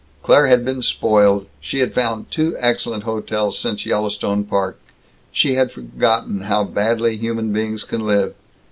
[0.23, 1.45] Claire had been spoiled.
[1.59, 4.79] She had found two excellent hotels since Yellowstone Park.
[5.31, 8.33] She had forgotten how badly human beings can live.